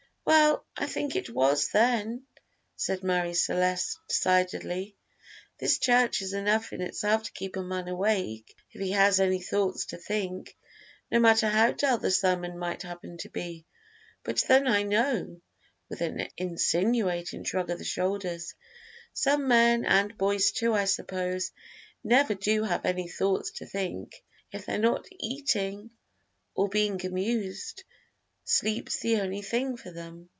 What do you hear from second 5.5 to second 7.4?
"This church is enough in itself to